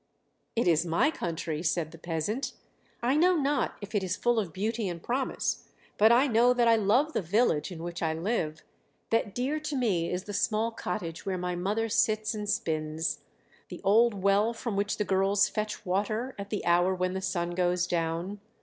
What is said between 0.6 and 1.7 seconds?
is my country,"